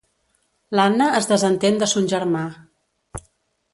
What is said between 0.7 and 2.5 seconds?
L'Anna es desentén de son germà.